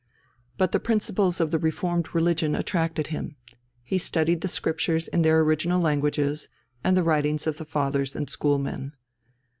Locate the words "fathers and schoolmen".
7.65-8.93